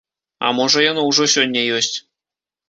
[0.47, 1.93] А можа яно ўжо сёння ёсць.